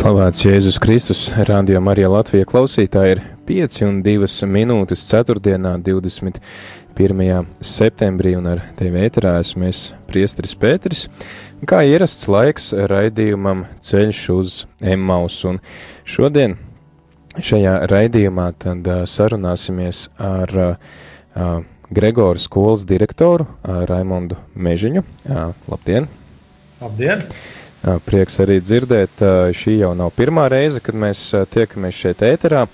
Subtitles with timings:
[0.00, 5.36] Slavēts Jēzus Kristus, Rādio Marija Latvija klausītāji ir 5 un 2 minūtes 4.
[5.84, 7.50] 21.
[7.60, 11.04] septembrī un ar tevi ēterā esmu es priesteris Pēteris.
[11.68, 15.60] Kā ierasts laiks raidījumam ceļš uz Emmaus un
[16.08, 16.56] šodien
[17.36, 20.56] šajā raidījumā tad sarunāsimies ar
[21.92, 25.04] Gregoru skolas direktoru Raimondu Mežiņu.
[25.68, 26.08] Labdien!
[26.80, 27.28] Labdien!
[27.80, 29.22] Prieks arī dzirdēt,
[29.56, 32.66] šī jau nav pirmā reize, kad mēs tiekamies šeit ēterā,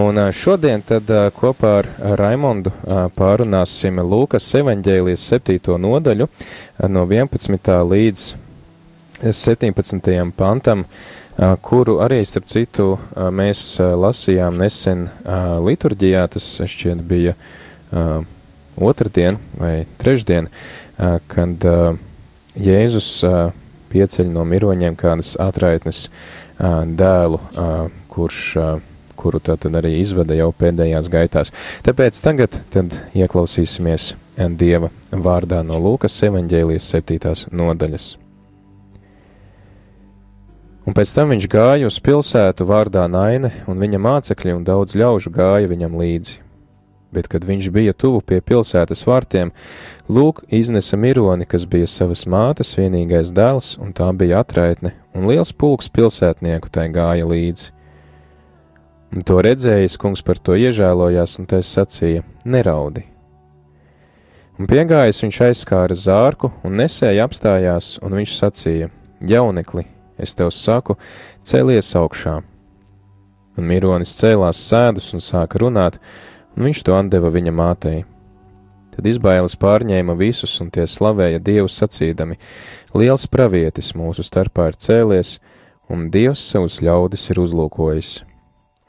[0.00, 2.72] un šodien tad kopā ar Raimondu
[3.18, 5.76] pārunāsim Lūkas evaņģēlijas 7.
[5.76, 6.28] nodaļu
[6.88, 7.68] no 11.
[7.90, 8.24] līdz
[9.28, 10.08] 17.
[10.40, 10.86] pantam,
[11.60, 15.04] kuru arī, starp citu, mēs lasījām nesen
[15.68, 17.36] liturģijā, tas šķiet bija
[18.80, 20.48] otrdien vai trešdien,
[21.28, 21.70] kad
[22.56, 23.12] Jēzus
[23.96, 26.06] pieceļ no miroņiem kādas atraitnes
[26.58, 27.40] dēlu,
[28.12, 28.42] kurš,
[29.16, 31.52] kuru tā tad arī izvada jau pēdējās gaitās.
[31.86, 34.14] Tāpēc tagad tad ieklausīsimies
[34.60, 38.14] Dieva vārdā no Lūkas evaņģēlijas septītās nodaļas.
[40.86, 45.32] Un pēc tam viņš gāja uz pilsētu vārdā Naine, un viņa mācekļi un daudz ļaužu
[45.34, 46.44] gāja viņam līdzi
[47.16, 49.52] bet kad viņš bija tuvu pie pilsētas vārtiem,
[50.08, 55.52] lūk, iznesa mironi, kas bija savas mātes vienīgais dēls, un tā bija atraitne, un liels
[55.52, 57.72] pulks pilsētnieku tai gāja līdzi.
[59.14, 63.06] Un to redzējis, kungs par to iežēlojās, un tas sacīja: Neraudi!
[64.56, 68.90] Un piegājis viņš aizskāra zārku, un nesēji apstājās, un viņš sacīja:
[69.26, 69.86] Jaunekli,
[70.18, 70.96] es tev saku,
[71.44, 72.40] celies augšā!
[73.56, 76.00] Un mironis cēlās sēdus un sāka runāt,
[76.56, 78.04] un viņš to atdeva viņa mātei.
[78.96, 82.38] Tad izbailes pārņēma visus, un tie slavēja Dievu sacīdami:
[82.96, 85.36] Liels pravietis mūsu starpā ir cēlies,
[85.92, 88.16] un Dievs savus ļaudis ir uzlūkojis.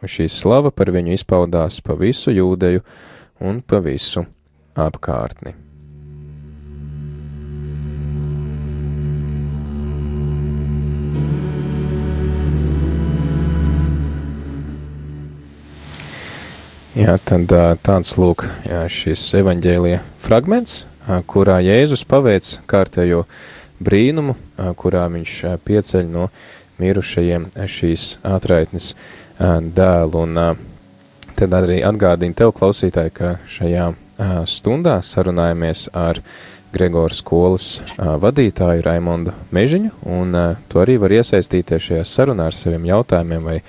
[0.02, 2.84] Un šī slava par viņu izpaudās pa visu jūdeju
[3.44, 4.24] un pa visu
[4.78, 5.67] apkārtni.
[16.98, 17.52] Jā, tad
[17.86, 20.80] tāds lūk jā, šis evaņģēlija fragments,
[21.30, 23.20] kurā Jēzus paveic kārtējo
[23.78, 24.34] brīnumu,
[24.82, 25.34] kurā viņš
[25.68, 26.24] pieceļ no
[26.82, 28.96] mirušajiem šīs atraitnes
[29.38, 30.24] dēlu.
[30.24, 30.42] Un
[31.38, 33.92] tad arī atgādina tev, klausītāji, ka šajā
[34.50, 36.24] stundā sarunājamies ar
[36.74, 40.34] Gregoru skolas vadītāju Raimondu Mežiņu, un
[40.66, 43.62] tu arī var iesaistīties šajā sarunā ar saviem jautājumiem vai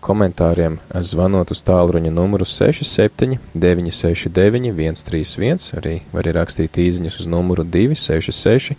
[0.00, 4.72] komentāriem, zvanot uz tālruņa numuru 67 969
[5.04, 8.76] 131, arī var rakstīt īziņas uz numuru 266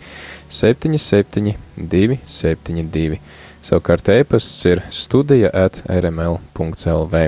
[0.48, 3.20] 77 272.
[3.68, 7.22] Savukārt e-pasts ir studija at rml.lv.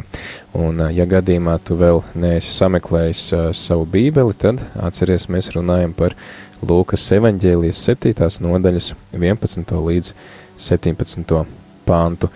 [0.55, 6.15] Un, ja gadījumā tu vēl neesi sameklējis uh, savu bībeli, tad atceries, mēs runājam par
[6.61, 8.29] Lūkas evaņģēlijas 7.
[8.47, 9.75] nodaļas 11.
[9.91, 10.13] līdz
[10.61, 11.43] 17.
[11.89, 12.31] pāntu.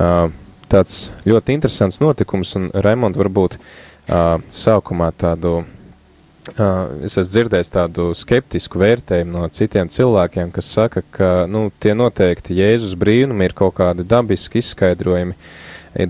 [0.00, 0.30] Uh,
[0.70, 8.10] tāds ļoti interesants notikums, un Raimond varbūt uh, sākumā tādu, uh, es esmu dzirdējis tādu
[8.16, 13.76] skeptisku vērtējumu no citiem cilvēkiem, kas saka, ka, nu, tie noteikti Jēzus brīnumi ir kaut
[13.80, 15.36] kādi dabiski izskaidrojumi,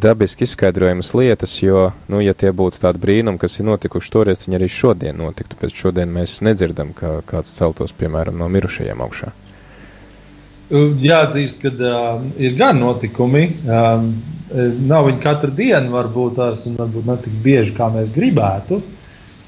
[0.00, 4.60] dabiski izskaidrojamas lietas, jo, nu, ja tie būtu tādi brīnumi, kas ir notikuši toreiz, viņi
[4.60, 9.32] arī šodien notiktu, bet šodien mēs nedzirdam, ka kāds celtos, piemēram, no mirušajiem augšā.
[10.70, 13.48] Jāatzīst, ka uh, ir gan notikumi.
[13.66, 14.12] Um,
[14.86, 18.78] nav viņi katru dienu, varbūt tās, varbūt ne tik bieži, kā mēs gribētu.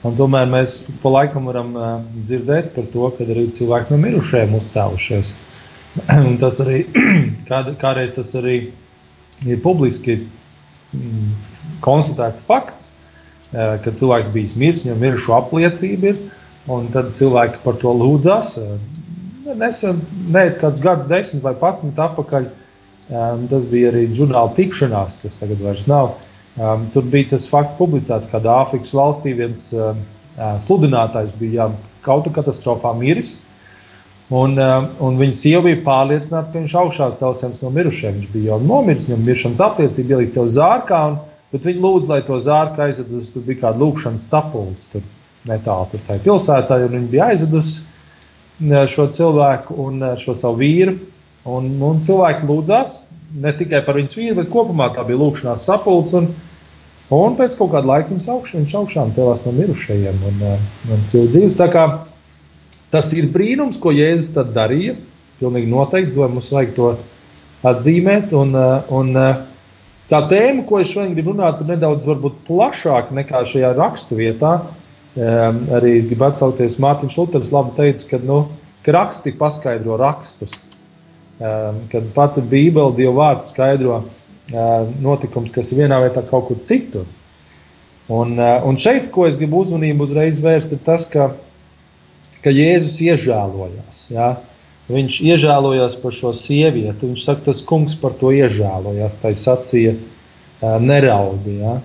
[0.02, 1.90] Un tomēr mēs pa laikam varam uh,
[2.26, 5.34] dzirdēt par to, ka arī cilvēki no mirušajiem uzcēlušies.
[6.28, 6.80] un tas arī
[7.50, 8.56] kād, kādreiz tas arī
[9.46, 11.28] ir publiski mm,
[11.86, 12.88] konstatēts fakts,
[13.54, 16.18] uh, ka cilvēks bijis miris, viņam mirušu apliecība ir,
[16.66, 18.56] un tad cilvēki par to lūdzas.
[18.58, 19.01] Uh,
[19.58, 20.02] nesen,
[20.32, 22.48] ne kāds gads, desmit vai padsmit atpakaļ,
[23.12, 26.14] um, tas bija arī žurnāla tikšanās, kas tagad vairs nav.
[26.60, 30.02] Um, tur bija tas fakts publicēts, ka Āfrikas valstī viens um,
[30.36, 31.70] uh, sludinātājs bija
[32.04, 33.36] auto katastrofā miris.
[34.32, 38.20] Un, uh, un viņa sieva bija pārliecināta, ka viņš augšā celsies no mirušajiem.
[38.20, 41.18] Viņš bija jau nomiris, viņam miršanas apliecība, ielikt sev zārkā, un,
[41.52, 43.24] bet viņi lūdza, lai to zārku aizvedu.
[43.34, 45.08] Tur bija kāda lūkšanas sapulce, tur
[45.48, 47.82] netālu tur tajā pilsētā, un viņi bija aizvedusi
[48.90, 50.96] šo cilvēku un šo savu vīru.
[51.48, 53.00] Un, un cilvēki lūdzās
[53.42, 56.20] ne tikai par viņas vīru, bet kopumā tā bija lūkšanās sapulce.
[56.20, 56.28] Un,
[57.16, 60.44] un pēc kaut kāda laika viņš augšām, viņš augšām celās no mirušajiem un,
[60.92, 61.58] un kļuva dzīves.
[62.92, 64.98] Tas ir brīnums, ko Jēzus tad darīja.
[65.40, 66.90] Pilnīgi noteikti, lai mums vajag to
[67.66, 68.34] atzīmēt.
[68.36, 68.52] Un,
[68.92, 69.16] un
[70.12, 72.06] tā tēma, ko es šodien gribu runāt, ir nedaudz
[72.46, 74.58] plašāka nekā šajā rakstu vietā.
[75.12, 78.38] Um, arī gribu atsaukties Mārtiņš Luters labi teica, ka, nu,
[78.86, 80.66] ka raksti paskaidro rakstus.
[81.42, 86.62] Um, kad pati Bībele, Dieva vārds skaidro uh, notikums, kas ir vienā vietā kaut kur
[86.64, 87.08] citur.
[88.12, 91.30] Un, un šeit, ko es gribu uzmanību uzreiz vērst, ir tas, ka
[92.42, 94.06] ka Jēzus iežēlojās.
[94.12, 94.34] Ja?
[94.92, 97.06] Viņš iežēlojās par šo sievieti.
[97.06, 99.20] Viņš saka, tas kungs par to iežēlojās.
[99.22, 99.94] Tā sacīja,
[100.82, 101.60] neraudi.
[101.62, 101.78] Ja?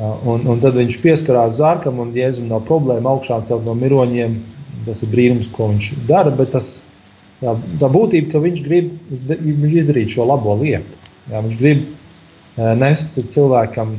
[0.00, 4.38] Un, un tad viņš pieskarās zārkam, un Jēzum nav problēma augšā celt no miroņiem.
[4.86, 6.32] Tas ir brīnums, ko viņš dara.
[6.32, 6.70] Bet tas,
[7.42, 7.52] jā,
[7.82, 8.94] tā būtība, ka viņš grib
[9.28, 10.96] viņš izdarīt šo labo lietu.
[11.28, 11.84] Jā, viņš grib
[12.80, 13.92] nest cilvēkam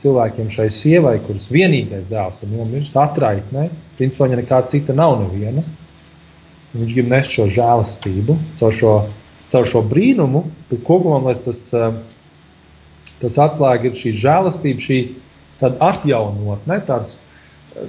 [0.00, 5.64] cilvēkiem šai sievai, kuras vienīgais dēls ir nomiris, atraitnē, principā viņa nekā cita nav neviena.
[6.72, 8.92] Viņš grib nest šo žēlastību, caur šo,
[9.52, 11.96] caur šo brīnumu, bet kopumā tas, eh,
[13.22, 15.00] tas atslēga ir šī žēlastība, šī
[15.62, 17.86] atjaunotne, tāds eh,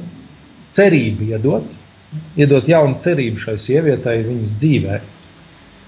[0.74, 1.68] cerība iedot,
[2.38, 5.01] iedot jaunu cerību šai sievietei viņas dzīvē.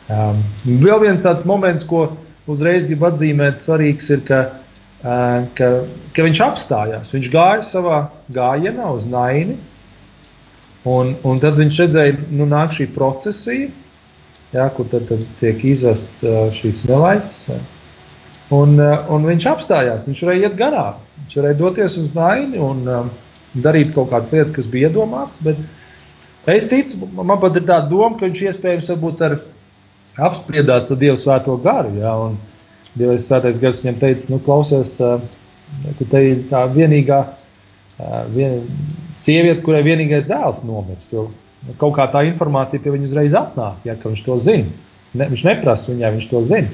[0.06, 0.42] Um,
[0.84, 2.08] vēl viens tāds moments, ko
[2.50, 4.44] uzreiz gribu atzīmēt, svarīgs ir, ka
[5.06, 5.70] ka,
[6.16, 7.14] ka viņš apstājās.
[7.14, 8.00] Viņš gāja savā
[8.34, 9.58] gājienā uz naini,
[10.86, 13.70] un, un tad viņš redzēja, nu, nāk šī procesija,
[14.56, 16.24] jā, kur tad, tad tiek izvests
[16.58, 17.46] šīs nelaimes.
[18.54, 18.78] Un,
[19.10, 23.08] un viņš apstājās, viņš varēja iet garām, viņš varēja doties uz naini un um,
[23.58, 25.42] darīt kaut kādas lietas, kas bija iedomāts.
[25.46, 25.58] Bet
[26.54, 28.92] es ticu, man pat ir tā doma, ka viņš iespējams
[29.26, 29.40] ar
[30.30, 31.96] apspriedās ar Dievu svēto garu.
[31.98, 32.38] Jā, un,
[32.96, 37.18] Dievs svētais gars viņam teica, nu, klausies, ka te ir tā vienīgā
[38.32, 38.62] vien,
[39.20, 41.10] sieviete, kurai vienīgais dēls nomirs.
[41.12, 41.28] Jo
[41.82, 44.70] kaut kā tā informācija pie viņa uzreiz atnāk, ja viņš to zina.
[45.16, 46.72] Ne, viņš neprasa viņai, viņš to zina.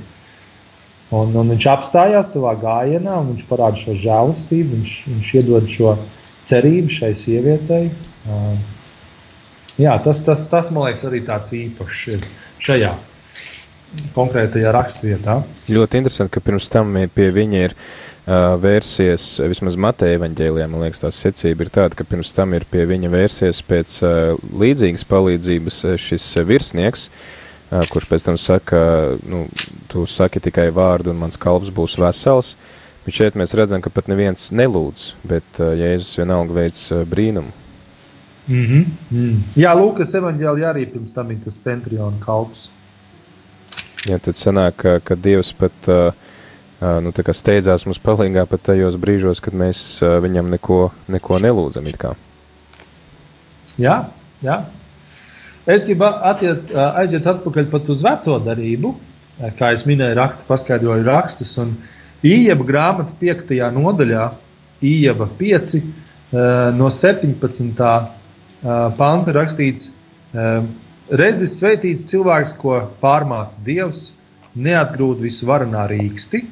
[1.11, 5.95] Un, un viņš apstājās savā gājienā, viņš parāda šo žēlastību, viņš, viņš iedod šo
[6.47, 7.89] cerību šai sievietei.
[8.31, 8.53] Uh,
[9.75, 12.23] jā, tas, tas, tas, man liekas, arī tāds īpašs ir
[12.63, 12.93] šajā
[14.15, 15.41] konkrētajā raksturvietā.
[15.67, 21.03] Ļoti interesanti, ka pirms tam pie viņa ir uh, vērsies, vismaz Mateja evaņģēlijā, man liekas,
[21.03, 24.15] tā secība ir tāda, ka pirms tam ir pie viņa vērsies pēc uh,
[24.63, 27.40] līdzīgas palīdzības šis virsnieks, uh,
[27.71, 28.81] kurš pēc tam saka,
[29.27, 29.45] nu,
[29.91, 32.55] tu saki tikai vārdu un mans kalps būs vesels.
[33.05, 37.49] Bet šeit mēs redzam, ka pat neviens nelūdz, bet Jēzus vienalga veids brīnumu.
[38.47, 38.85] Mm -hmm.
[39.11, 39.39] mm.
[39.55, 42.69] Jā, Lūkas evaņģēlijā arī pirms tam ir tas centriona kalps.
[44.05, 45.89] Ja, tad sanāk, ka, ka Dievs pat
[46.81, 51.85] nu, steidzās mums palīdzīgā pat tajos brīžos, kad mēs viņam neko, neko nelūdzam.
[53.77, 54.05] Jā,
[54.41, 54.65] jā.
[55.69, 58.95] Es gribu atiet, aiziet atpakaļ pat uz veco darību,
[59.59, 61.53] kā es minēju, raksta paskaidroju rakstus.
[62.25, 63.53] Ījaba grāmata 5.
[63.75, 64.23] nodaļā,
[64.81, 65.75] Ījaba 5
[66.77, 67.85] no 17.
[68.97, 69.91] panta rakstīts,
[71.11, 74.13] Redzis, sveitīts cilvēks, ko pārmāca Dievs,
[74.55, 76.45] neatgrūd visu varanā rīksti.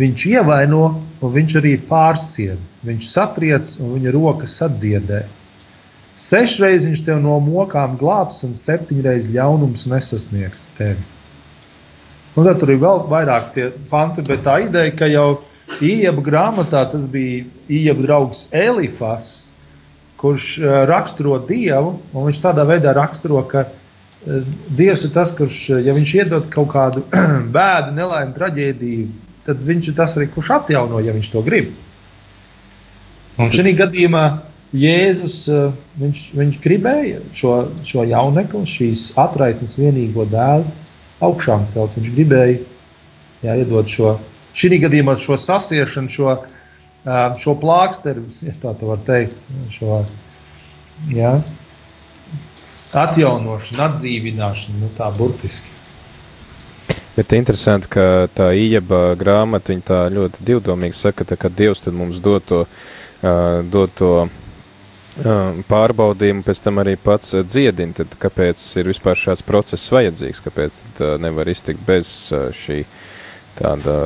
[0.00, 0.84] Viņš ievaino,
[1.22, 2.58] un viņš arī pārsien.
[2.88, 5.20] Viņš satriec, un viņa rokas sadziedē.
[6.20, 11.00] Sešreiz viņš tev no mokām glābs, un septiņreiz ļaunums nesasniegs tevi.
[12.36, 15.40] Un tad tur ir vēl vairāk tie panti, bet tā ideja, ka jau
[15.80, 19.50] Iebu grāmatā tas bija Iebu draugs Elifas,
[20.20, 23.64] kurš uh, raksturo Dievu, un viņš tādā veidā raksturo, ka
[24.20, 27.06] Dievs ir tas, kurš, ja viņš iedod kaut kādu
[27.56, 29.06] bēdu, nelaimi, traģēdiju,
[29.46, 31.70] tad viņš ir tas arī, kurš atjauno, ja viņš to grib.
[33.40, 34.24] Un šajā gadījumā
[34.76, 35.36] Jēzus
[35.98, 37.54] viņš, viņš gribēja šo,
[37.86, 40.68] šo jaunekli, šīs atraitnes vienīgo dēlu
[41.26, 41.96] augšām celt.
[41.98, 42.60] Viņš gribēja
[43.42, 44.14] jā, iedot šo,
[44.54, 46.36] šī gadījumā šo sasiešanu, šo,
[47.42, 49.34] šo plāksteri, ja tā var teikt,
[49.74, 50.04] šo,
[51.10, 51.34] jā,
[52.94, 55.78] atjaunošana, atdzīvināšana, nu, tā burtiski.
[57.16, 62.46] Bet interesanti, ka tā īņķa grāmata tā ļoti divdomīgi saka, tā, ka Dievs mums dod
[62.46, 64.12] to, uh, dod to
[65.70, 71.50] pārbaudījumu, pēc tam arī pats dziedina, tad kāpēc ir vispār šāds process vajadzīgs, kāpēc nevar
[71.50, 72.84] iztikt bez šī
[73.58, 73.96] tāda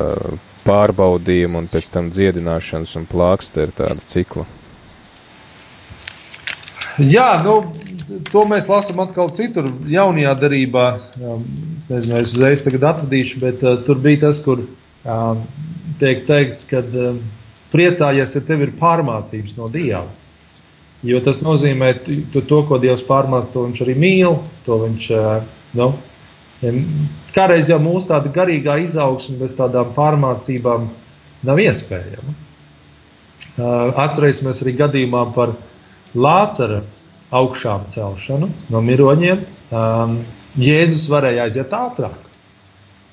[0.65, 4.47] pārbaudījuma un pēc tam dziedināšanas un plākstera tāda cikla?
[6.95, 7.57] Jā, nu,
[8.31, 10.85] to mēs lasām atkal citur, jaunajā darbā.
[11.19, 15.41] Es nezinu, es uzreiz tagad atradīšu, bet uh, tur bija tas, kur uh,
[15.99, 17.17] tiek teikts, ka uh,
[17.73, 20.05] priecājies, ja tev ir pārmācības no Dieva.
[21.05, 21.91] Jo tas nozīmē,
[22.33, 24.39] ka to, ko Dievs pārmāca, to viņš arī mīl.
[24.65, 25.09] Viņš,
[25.77, 25.89] nu,
[27.35, 30.87] kādreiz jau mūsu tāda garīgā izaugsme bez tādām pārmācībām
[31.45, 32.35] nav iespējama.
[34.05, 35.53] Atcerēsimies arī gadījumā par
[36.15, 36.81] Lācara
[37.35, 39.43] augšām celšanu no miroņiem.
[40.55, 42.17] Jēzus varēja aiziet ātrāk,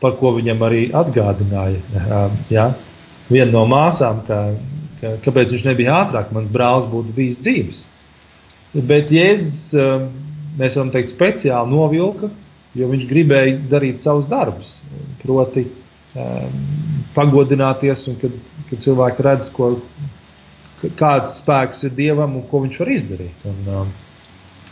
[0.01, 1.83] par ko viņam arī atgādināja.
[2.53, 2.71] Ja?
[3.33, 4.45] Viena no māsām, ka
[5.03, 7.83] ka, kāpēc viņš nebija ātrāk, mans brālis būtu bijis dzīves.
[8.89, 10.07] Bet Jēzus, um,
[10.61, 12.31] mēs varam teikt, speciāli novilka,
[12.79, 14.79] jo viņš gribēja darīt savus darbus.
[15.25, 15.67] Proti,
[16.15, 16.63] um,
[17.17, 18.39] pagodināties, un kad,
[18.71, 19.75] kad cilvēki redz, ko,
[20.99, 23.45] kāds spēks ir dievam un ko viņš var izdarīt.
[23.51, 23.93] Un, um,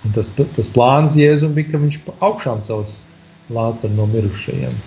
[0.06, 2.96] un tas, tas plāns Jēzum bija, ka viņš augšām cels
[3.50, 4.78] lācaru no mirušajiem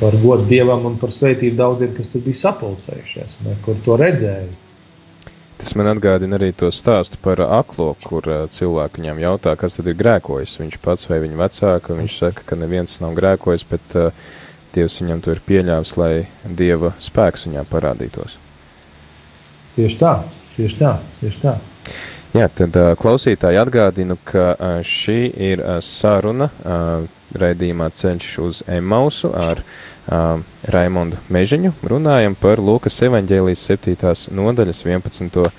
[0.00, 4.48] par godu dievam un par svētību daudziem, kas tur bija sapulcējušies, un kur to redzēja.
[5.56, 9.96] Tas man atgādina arī to stāstu par aklo, kur cilvēki viņam jautā, kas tad ir
[9.96, 10.58] grēkojis.
[10.60, 14.26] Viņš pats vai viņa vecāka, viņš saka, ka neviens nav grēkojis, bet uh,
[14.76, 16.12] Dievs viņam to ir pieļāvis, lai
[16.44, 18.36] Dieva spēks viņā parādītos.
[19.76, 20.12] Tieši tā,
[20.56, 21.56] tieši tā, tieši tā.
[22.36, 24.50] Jā, tad klausītāji atgādinu, ka
[24.84, 26.50] šī ir saruna
[27.40, 31.72] raidījumā Ceļš uz Emausu ar uh, Raimondu Mežiņu.
[31.86, 34.14] Runājam par Lūkas evaņģēlijas 7.
[34.36, 35.42] nodaļas 11.
[35.42, 35.50] Uh,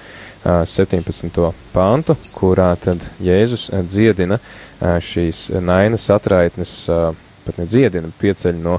[0.48, 1.42] 17.
[1.74, 7.12] pāntu, kurā tad Jēzus dziedina uh, šīs nainas atraitnes, uh,
[7.44, 8.78] pat ne dziedina, pieceļ no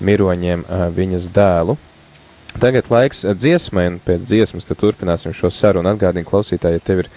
[0.00, 1.76] miroņiem uh, viņas dēlu.
[2.58, 5.92] Tagad laiks dziesmai, un pēc dziesmas turpināsim šo sarunu.
[5.92, 7.10] Atgādini klausītāji, ja tev ir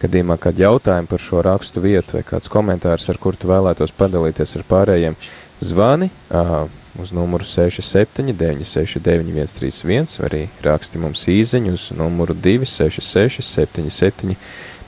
[0.00, 4.56] gadījumā kādi jautājumi par šo rakstu vietu vai kāds komentārs, ar kur tu vēlētos padalīties
[4.58, 5.16] ar pārējiem,
[5.60, 6.66] zvani uh,
[7.00, 14.36] uz numuru 67 969 131 vai arī raksti mums īziņu uz numuru 266 77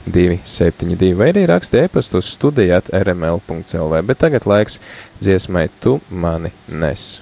[0.05, 4.81] 272 vai arī raksti e-pastu uz studijāt rml.lv, bet tagad laiks
[5.21, 7.21] dziesmai Tu mani nes.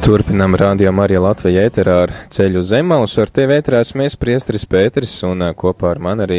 [0.00, 3.16] Turpinām rādījumā arī Latvijā ēterā ar ceļu zemaus.
[3.20, 6.38] Ar tevi ēterās mēs priestris Pēteris un kopā ar man arī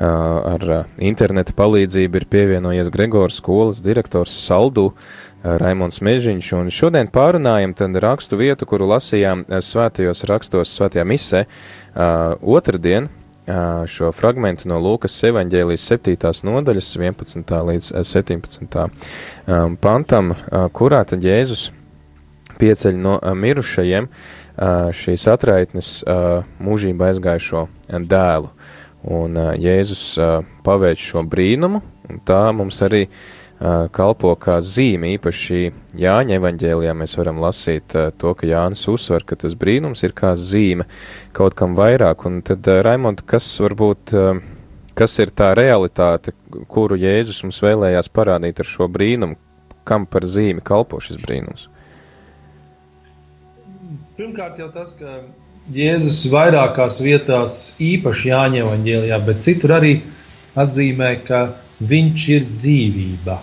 [0.00, 0.64] ar
[0.98, 4.88] interneta palīdzību ir pievienojies Gregors skolas direktors Saldu
[5.44, 6.50] Raimons Mežiņš.
[6.58, 11.46] Un šodien pārunājam tad rakstu vietu, kuru lasījām svētajos rakstos svētajā misē
[12.42, 13.06] otrdien.
[13.88, 16.18] Šo fragment no Lūkas evanģēlijas 7.
[16.44, 17.56] nodaļas 11.
[17.70, 18.76] līdz ā, 17.
[18.76, 18.88] ā,
[19.80, 20.34] pantam,
[20.76, 21.70] kurā tad Jēzus
[22.58, 26.20] pieceļ no ā, mirušajiem ā, šīs atraitnes ā,
[26.62, 27.66] mūžībā aizgājušo
[28.10, 28.52] dēlu.
[29.08, 30.02] Un Jēzus
[30.66, 31.78] paveic šo brīnumu,
[32.10, 33.04] un tā mums arī
[33.94, 35.12] kalpo kā zīme.
[35.16, 35.60] Īpaši
[35.98, 40.86] Jāņa evaņģēlijā mēs varam lasīt to, ka Jānis uzsver, ka tas brīnums ir kā zīme
[41.36, 42.26] kaut kam vairāk.
[42.26, 44.14] Un tad, Raimond, kas varbūt,
[44.98, 46.34] kas ir tā realitāte,
[46.70, 49.38] kuru Jēzus mums vēlējās parādīt ar šo brīnumu,
[49.88, 51.68] kam par zīmi kalpo šis brīnums?
[54.18, 55.20] Pirmkārt, jau tas, ka
[55.70, 59.92] Jēzus vairākās vietās, īpaši Jāņa evanģēlijā, bet citur arī
[60.58, 61.42] atzīmē, ka
[61.92, 63.36] viņš ir dzīvība.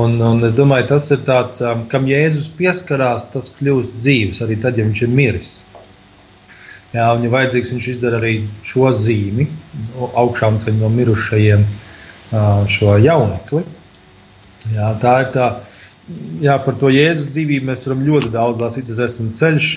[0.00, 4.56] Un, un es domāju, tas ir tāds, um, kam Jēzus pieskarās, tas kļūst dzīves arī
[4.64, 5.52] tad, ja viņš ir miris.
[6.94, 9.44] Jā, un, ja vajadzīgs, viņš izdara arī šo zīmi,
[10.08, 13.66] augšām ceļ no mirušajiem uh, šo jaunekli.
[14.72, 15.56] Jā, tā ir tā,
[16.42, 18.92] jā, par to Jēzus dzīvību mēs varam ļoti daudz lasīt.
[18.92, 19.70] Es esmu ceļš,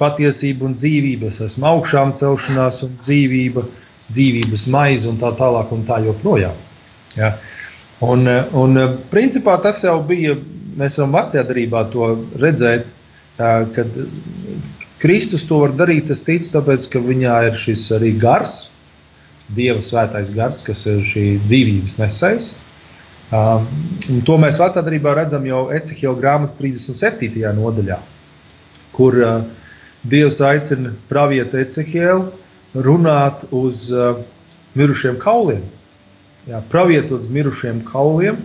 [0.00, 1.30] patiesība un dzīvība.
[1.30, 3.64] Es esmu augšām celšanās un dzīvība,
[4.08, 6.56] dzīvības maize un tā tālāk un tā joprojām.
[7.18, 7.34] Jā.
[8.02, 8.26] Un,
[8.58, 10.34] un principā tas jau bija,
[10.78, 12.08] mēs varam vecajā darbā to
[12.42, 12.88] redzēt,
[13.38, 13.98] kad
[15.02, 16.10] Kristus to var darīt.
[16.10, 18.62] Es ticu, tāpēc, ka viņā ir šis arī gars,
[19.52, 22.52] Dieva svētais gars, kas ir šī dzīvības nesējs.
[23.32, 23.64] Um,
[24.28, 27.40] to mēs vecā darbā redzam jau Ecehila grāmatas 37.
[27.56, 27.96] nodaļā,
[28.92, 29.38] kur uh,
[30.04, 34.20] Dievs aicina pravietu Ecehielu runāt uz uh,
[34.76, 35.62] mirušiem kauliem.
[36.44, 38.42] Jā, pravietot uz mirušiem kauliem,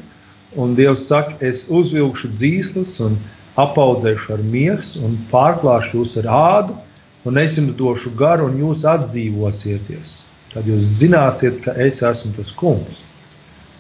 [0.56, 3.20] un Dievs saka, es uzvilkšu dzīslas un
[3.60, 6.80] apaudzēšu ar miesu un pārklāšu jūs ar ādu,
[7.28, 10.22] un es jums došu garu, un jūs atdzīvosieties.
[10.54, 13.04] Tad jūs zināsiet, ka es esmu tas kungs.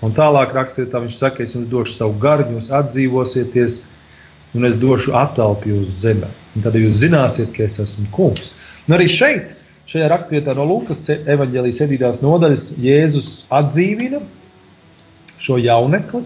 [0.05, 3.79] Un tālāk rakstīt, viņš saka, es jums došu savu garu, jūs atdzīvosieties,
[4.57, 6.29] un es došu atelpu uz zemi.
[6.61, 8.53] Tad jūs zināsiet, ka es esmu kungs.
[8.85, 9.55] Un arī šeit,
[9.89, 12.21] šajā rakstvietā no Lukas evanģēlijas 7.
[12.25, 14.21] nodaļas, Jēzus atdzīvina
[15.41, 16.23] šo jaunekli,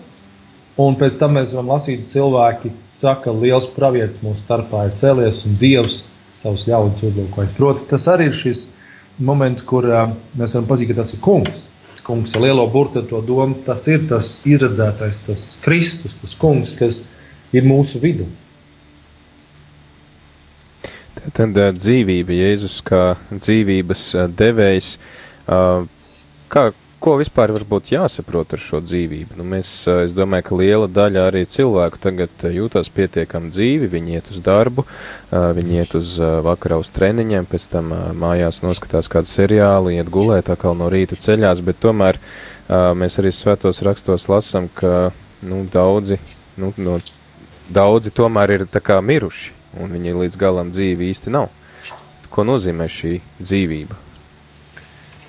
[0.82, 5.56] un pēc tam mēs varam lasīt, cilvēki saka, liels pravietis mūsu starpā ir cēlies, un
[5.62, 6.06] Dievs
[6.40, 7.56] savus ļaudis uzlūkojas.
[7.56, 8.66] Proti, tas arī ir šis
[9.22, 11.70] moments, kur uh, mēs varam pazīt, ka tas ir kungs
[12.12, 17.06] kungs ar lielo burtu to domu, tas ir tas izredzētais, tas Kristus, tas kungs, kas
[17.56, 18.28] ir mūsu vidū.
[21.38, 24.04] Tad dzīvība, Jēzus kā dzīvības
[24.36, 24.96] devējs,
[26.52, 26.64] kā,
[27.02, 29.36] ko vispār varbūt jāsaprot ar šo dzīvību?
[29.40, 29.70] Nu, mēs,
[30.06, 34.86] es domāju, ka liela daļa arī cilvēku tagad jūtas pietiekami dzīvi, viņi iet uz darbu,
[35.32, 36.14] viņi iet uz
[36.46, 37.90] vakarā uz treniņiem, pēc tam
[38.22, 42.22] mājās noskatās kādu seriālu, iet gulēt atkal no rīta ceļās, bet tomēr
[42.70, 45.10] mēs arī svētos rakstos lasam, ka
[45.42, 46.20] nu, daudzi,
[46.62, 47.00] nu, no,
[47.74, 48.70] daudzi tomēr ir
[49.02, 51.50] miruši, un viņi līdz galam dzīvi īsti nav.
[52.32, 54.11] Ko nozīmē šī dzīvība?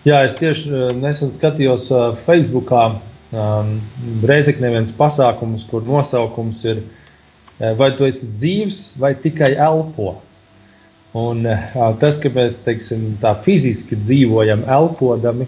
[0.03, 2.89] Jā, es tieši nesen skatījos uh, Facebookā
[3.33, 3.77] um,
[4.27, 10.17] Reizekne viens pasākums, kur nosaukums ir eh, vai tu esi dzīvs vai tikai elpo.
[11.19, 15.47] Un eh, tas, ka mēs teiksim, tā fiziski dzīvojam, elpodami,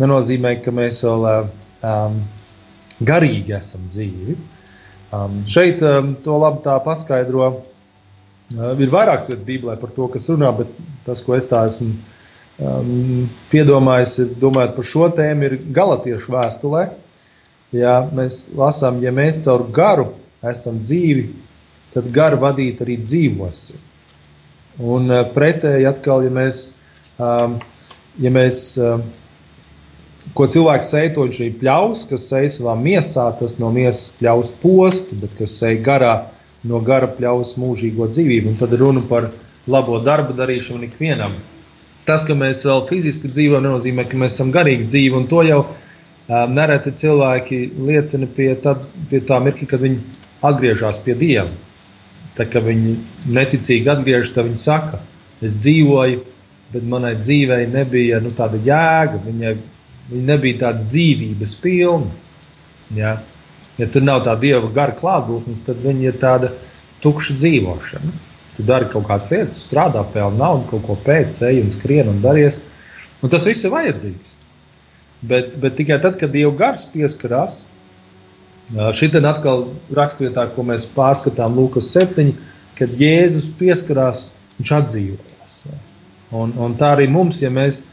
[0.00, 2.20] nenozīmē, ka mēs vēl um,
[3.04, 4.38] garīgi esam dzīvi.
[5.10, 7.50] Um, šeit um, to labi paskaidro.
[8.54, 10.72] Uh, ir vairākas vietas Bībelē par to, kas runā, bet
[11.06, 11.92] tas, ko es tā esmu
[12.60, 16.88] um, piedomājis, domājot par šo tēmu, ir Galatiešu vēstulē.
[17.76, 20.08] Ja mēs lasām, ja mēs caur garu
[20.46, 21.28] esam dzīvi,
[21.94, 23.78] tad garu vadīt arī dzīvosim.
[24.80, 26.66] Un uh, pretēji atkal, ja mēs,
[27.18, 27.58] um,
[28.22, 29.04] ja mēs um,
[30.34, 35.18] ko cilvēks sēž, to arī pļaus, kas sēž savā miesā, tas no miesas pļaus postu,
[35.22, 36.14] bet kas sēž garā,
[36.66, 38.52] no gara pļaus mūžīgo dzīvību.
[38.52, 39.30] Un tad runa par
[39.70, 41.36] labo darbu darīšanu ikvienam.
[42.08, 45.60] Tas, ka mēs vēl fiziski dzīvojam, nenozīmē, ka mēs esam garīgi dzīvi, un to jau
[45.64, 50.00] um, nereti cilvēki liecina pie, tad, pie tā mirkļa, kad viņi
[50.50, 51.50] atgriežas pie Dieva.
[52.38, 52.96] Tā kā viņi
[53.36, 55.02] neticīgi atgriežas, tad viņi saka,
[55.44, 56.24] es dzīvoju,
[56.72, 59.54] bet manai dzīvei nebija nu, tāda jēga, viņai
[60.10, 62.10] Viņa nebija tāda dzīvības pilna.
[62.96, 63.14] Ja?
[63.78, 66.50] ja tur nav tā dieva gara klātbūtnes, tad viņa ir tāda
[67.04, 68.14] tukša dzīvošana.
[68.60, 72.10] Tu dari kaut kādas lietas, tu strādā, pelni naudu, kaut ko pēc, ej un skrien
[72.12, 72.58] un daries.
[73.24, 74.34] Un tas viss ir vajadzīgs.
[75.30, 77.62] Bet, bet tikai tad, kad Dieva gars pieskarās,
[78.68, 79.64] šī ir atkal
[79.96, 82.34] rakstvietā, ko mēs pārskatām Lūkas 7,
[82.76, 84.26] kad Jēzus pieskarās,
[84.58, 85.56] viņš atdzīvojās.
[86.36, 87.86] Un, un tā arī mums, ja mēs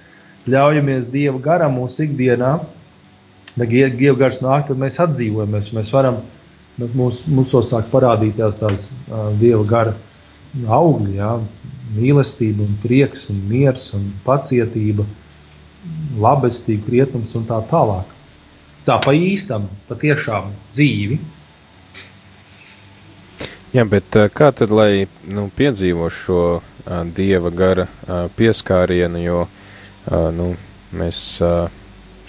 [0.51, 2.57] ļaujamies Dieva garam mūsu ikdienā,
[3.55, 5.71] bet Dieva gars nāk, tad mēs atdzīvojamies.
[5.79, 6.19] Mēs varam,
[6.91, 8.89] mums, mums sāk parādīties tās
[9.39, 9.95] Dieva gara
[10.65, 11.31] augļi, jā,
[11.95, 15.05] mīlestība, un prieks, un miers, un pacietība,
[16.19, 18.13] labestība, krietums un tā tālāk.
[18.87, 21.19] Tā pa īstam, patiešām dzīvi.
[23.75, 26.63] Jā, bet kā tad, lai nu, piedzīvo šo uh,
[27.13, 29.45] dieva gara uh, pieskārienu, jo
[30.07, 30.53] Uh, nu,
[30.95, 31.17] mēs,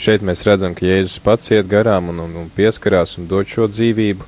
[0.02, 3.68] šeit mēs redzam, ka Jēzus pats iet garām un, un, un pieskarās un dod šo
[3.70, 4.26] dzīvību,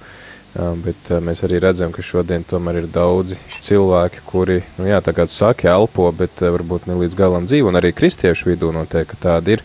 [0.54, 5.14] bet uh, mēs arī redzam, ka šodien tomēr ir daudzi cilvēki, kuri, nu jā, tā
[5.14, 8.72] kā tu saki, elpo, bet uh, varbūt ne līdz galam dzīvo, un arī kristiešu vidū
[8.74, 9.64] noteikti tādi ir,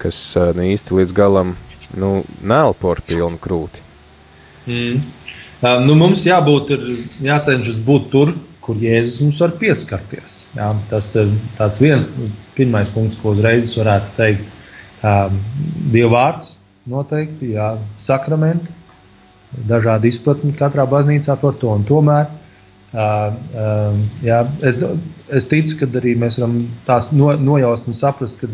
[0.00, 1.56] kas uh, ne īsti līdz galam,
[2.00, 3.84] nu, neelpo ar pilnu krūti.
[4.66, 5.02] Mm.
[5.86, 6.88] Nu, mums jābūt, ir,
[7.22, 10.38] jācenšas būt tur, kur Jēzus mums var pieskarties.
[10.56, 11.30] Jā, tas ir
[11.82, 12.08] viens
[12.56, 14.58] pirmais punkts, ko uzreiz varētu teikt.
[15.02, 15.38] Um,
[15.90, 16.56] Dieva vārds
[16.90, 18.74] noteikti, jā, sakramenti,
[19.68, 21.72] dažādi izpratni katrā baznīcā par to.
[21.74, 24.80] Un tomēr uh, uh, jā, es,
[25.32, 28.50] es ticu, ka arī mēs varam tās no, nojaust un saprast, ka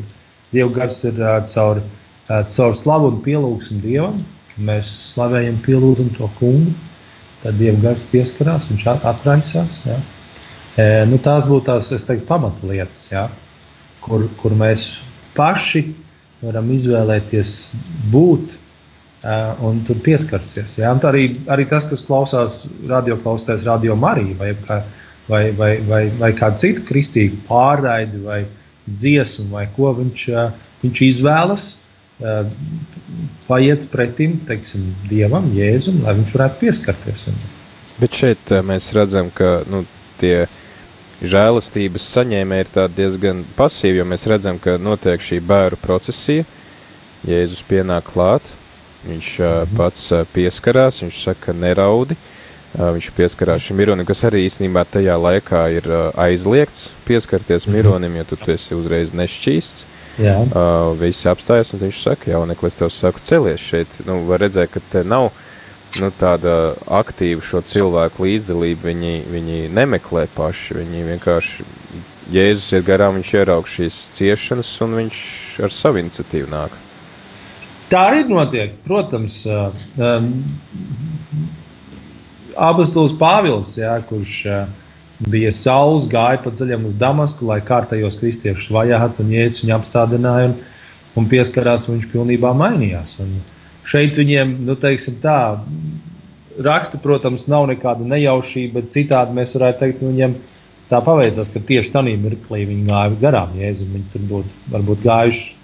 [0.53, 1.83] Dieva gars ir uh, caur,
[2.29, 4.21] caur slavu un pielūgsmu Dievam.
[4.59, 6.75] Mēs slavējam, pielūdzam to kungu
[7.43, 9.83] tad Dieva gars pieskarās, viņš atraisās.
[9.87, 9.99] Ja?
[10.79, 13.29] E, nu, tās būtu tās teiktu, pamatlietas, ja?
[14.03, 14.91] kur, kur mēs
[15.37, 15.85] paši
[16.43, 17.55] varam izvēlēties
[18.13, 18.57] būt
[19.65, 20.77] un tur pieskarties.
[20.79, 20.93] Ja?
[20.95, 24.53] Un arī, arī tas, kas klausās radio, klausās radio Mariju vai,
[25.29, 28.45] vai, vai, vai, vai kādu citu kristīgu pārraidi vai
[28.89, 30.29] dziesmu, vai ko viņš,
[30.85, 31.69] viņš izvēlas
[33.47, 37.29] paiet pretim teiksim, Dievam, Jēzum, lai viņš varētu pieskarties.
[37.99, 39.85] Bet šeit mēs redzam, ka nu,
[40.19, 40.49] tie
[41.23, 46.47] žēlastības saņēmēji ir diezgan pasīvi, jo mēs redzam, ka notiek šī bērnu procesija.
[47.27, 48.47] Jēzus pienāk klāt,
[49.07, 49.31] viņš
[49.77, 52.19] pats pieskarās, viņš saka, neraudi.
[52.79, 55.87] Viņš pieskarās šim mironim, kas arī īstenībā tajā laikā ir
[56.21, 57.77] aizliegts pieskarties mhm.
[57.77, 59.87] mironim, ja tu esi uzreiz nešķīsts.
[60.19, 64.01] Uh, visi apstājas, un viņš saka, jaunekli, es tev saku, celies šeit.
[64.07, 65.31] Nu, var redzēt, ka te nav
[66.03, 68.89] nu, tāda aktīva šo cilvēku līdzdalība.
[68.91, 71.69] Viņi, viņi nemeklē paši, viņi vienkārši
[72.35, 75.21] Jēzus iet garām, viņš ieraug šīs ciešanas, un viņš
[75.65, 76.75] ar savu iniciatīvu nāk.
[77.89, 78.75] Tā arī notiek.
[78.85, 80.29] Protams, um,
[82.59, 84.89] Abastulis Pāvils, jā, kurš uh,
[85.33, 90.51] bija saules, gāja pa ceļam uz Damasku, lai kārtējos kristiešus vajātu, un Jēzus viņu apstādināja
[90.51, 90.59] un,
[91.19, 93.17] un pieskarās, un viņš pilnībā mainījās.
[93.25, 93.39] Un
[93.89, 95.41] šeit viņiem, nu, teiksim tā,
[96.65, 100.37] raksta, protams, nav nekāda nejaušība, bet citādi mēs varētu teikt, nu, viņiem
[100.93, 103.97] tā paveicās, ka tieši tādā mirklī viņi gāja garām Jēzum.
[103.97, 105.58] Viņi tur būtu varbūt gājuši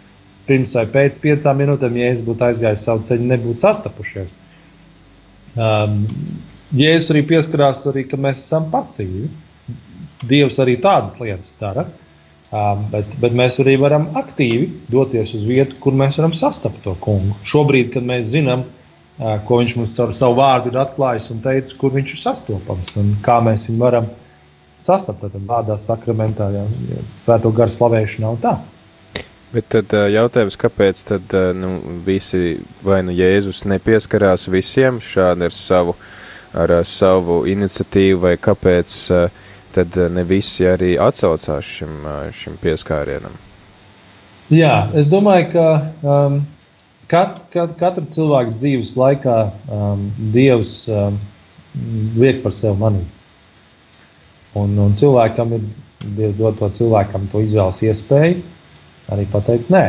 [0.49, 4.35] pirms vai pēc piecām minūtēm, ja Jēzus būtu aizgājis savu ceļu, nebūtu sastapušies.
[5.55, 6.03] Um,
[6.75, 9.29] Jēzus arī pieskarās, arī, ka mēs esam pasīvi.
[10.25, 11.87] Dievs arī tādas lietas dara.
[12.55, 16.93] Um, bet, bet mēs arī varam aktīvi doties uz vietu, kur mēs varam sastapt to
[17.03, 17.35] kungu.
[17.51, 18.63] Šobrīd, kad mēs zinām,
[19.19, 22.95] ā, ko viņš mums caur savu vārdu ir atklājis un teicis, kur viņš ir sastopams
[23.01, 24.07] un kā mēs viņu varam
[24.79, 25.25] sastapt.
[25.25, 28.55] Tad vārdā, sakramentā, ja, ja svēto garu slavēšanā un tā.
[29.55, 35.47] Bet tad ā, jautājums, kāpēc tad ā, nu, visi vai nu Jēzus nepieskarās visiem šādi
[35.47, 35.95] ar savu,
[36.59, 38.97] ar ā, savu iniciatīvu, vai kāpēc
[39.75, 42.03] tad ne visi arī atsaucās šim,
[42.35, 43.37] šim pieskārienam?
[44.51, 45.69] Jā, es domāju, ka
[46.03, 46.41] um,
[47.11, 49.37] kat, kat, katra cilvēka dzīves laikā
[49.71, 51.21] um, Dievs um,
[52.19, 53.23] liek par sevi manīt.
[54.59, 55.71] Un, un cilvēkam ir
[56.19, 58.43] Dievs dod to cilvēkam to izvēles iespēju
[59.13, 59.85] arī pateikt nē.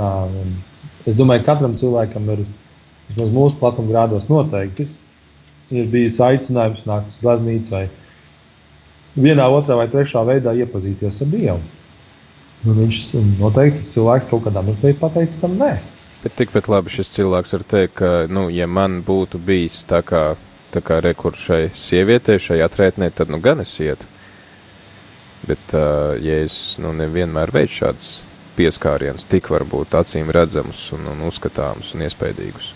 [0.00, 0.56] Um,
[1.08, 2.44] es domāju, ka katram cilvēkam ir
[3.10, 4.88] vismaz mūsu platuma grādos noteikti
[5.70, 7.84] ir bijis aicinājums nākt uz baznīcu vai
[9.14, 11.60] vienā, otrā vai trešā veidā iepazīties ar Dievu.
[12.66, 13.00] Un viņš
[13.40, 15.72] noteikti cilvēks kaut kādā mirklī pateicis tam nē.
[16.20, 20.34] Bet tikpat labi šis cilvēks var teikt, ka, nu, ja man būtu bijis tā kā,
[20.74, 24.09] tā kā rekur šai sievietei, šai atrētnē, tad nu gan es ietu.
[25.48, 28.10] Bet, uh, es, nu, nevienmēr veicu šādas
[28.58, 32.74] pieskārienas, tik varbūt acīm redzamus un, un uzskatāmus un iespaidīgus.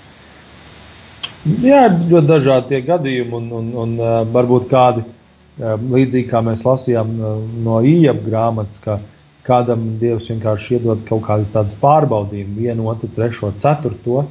[1.45, 6.65] Jā, ļoti dažādi tie gadījumi, un, un, un uh, varbūt kādi uh, līdzīgi kā mēs
[6.65, 7.35] lasījām uh,
[7.67, 8.97] no īņķa grāmatas, ka
[9.45, 14.25] kādam Dievs vienkārši iedod kaut kādas tādas pārbaudījumus, vienu, otru, trešo, ceturto,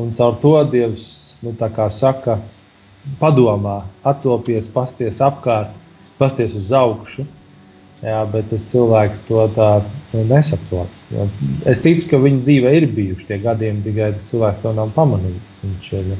[0.00, 1.04] un caur to Dievs,
[1.44, 1.54] nu,
[1.94, 2.40] saka,
[3.20, 5.70] padomā, attopies, pasties apkārt,
[6.18, 7.26] pasties uz augšu.
[8.00, 9.70] Jā, bet tas cilvēks to tā
[10.16, 10.92] nesaprot.
[11.68, 15.56] Es ticu, ka viņa dzīvē ir bijuši tie gadījumi, tikai tas cilvēks to nav pamanījis.
[15.66, 16.14] Viņš ir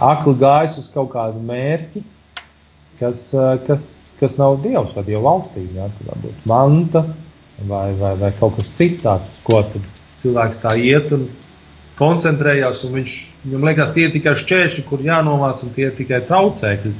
[0.00, 2.02] akli gājis uz kaut kādu mērķi,
[3.00, 5.82] kas, eh, kas, kas nav dievs vai dieva valstība.
[5.82, 7.04] Jā, tā būtu manta
[7.58, 9.60] vai, vai, vai kaut kas cits tāds, uz ko
[10.22, 11.28] cilvēks tā iet un
[12.00, 12.84] koncentrējās.
[12.88, 16.94] Un viņš, viņam liekas, tie ir tikai šķēršļi, kur jānovāc, un tie ir tikai traucēkļi.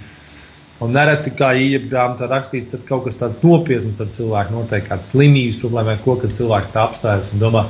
[0.84, 5.06] Un nereti, kā īņķa grāmatā rakstīts, tad kaut kas tāds nopietns ar cilvēku noteikti kāda
[5.06, 7.62] slimības problēma, ko, cilvēks tā apstājas un domā,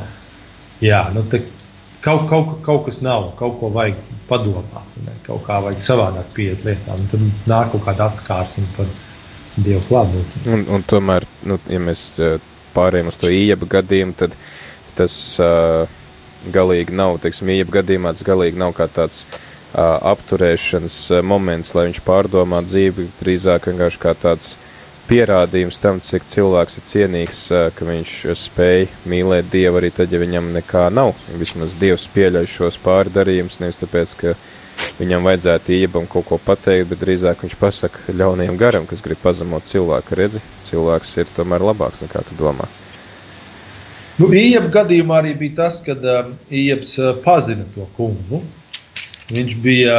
[0.83, 1.23] jā, nu,
[2.03, 5.15] kaut, kaut, kaut kas nav, kaut ko vajag padomāt, ne?
[5.29, 7.07] kaut kā vajag savādāk pieiet lietām.
[7.13, 8.91] Tad nāk kaut kāda atskārsme par
[9.57, 10.43] Dievu klātbūtni.
[10.53, 12.41] Un, un tomēr, nu, ja mēs eh,
[12.75, 14.35] pārējām uz to īņķa gadījumu, tad
[14.99, 15.87] tas uh,
[16.53, 19.46] galīgi nav, teiksim, īņķa gadījumā tas galīgi nav kā tāds uh,
[19.77, 24.55] apturēšanas moments, lai viņš pārdomā dzīvi, drīzāk vienkārši kā tāds
[25.07, 27.41] pierādījums tam, cik cilvēks ir cienīgs,
[27.77, 31.15] ka viņš spēj mīlēt Dievu arī tad, ja viņam nekā nav.
[31.39, 34.35] Vismaz Dievs pieļauj šos pārdarījumus, nevis tāpēc, ka
[34.99, 39.69] viņam vajadzētu iebam kaut ko pateikt, bet drīzāk viņš pasaka ļaunajam garam, kas grib pazemot
[39.69, 40.19] cilvēku.
[40.19, 42.69] Redzi, cilvēks ir tomēr labāks nekā tu domā.
[44.17, 48.41] Nu, Iepas gadījumā arī bija tas, ka um, Iepas uh, pazina to kungu.
[49.27, 49.97] Viņš bija,